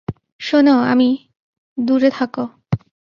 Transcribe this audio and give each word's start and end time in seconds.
শোনো 0.41 0.75
আমি-- 0.83 1.21
-দূরে 1.77 2.09
থাকো! 2.11 2.43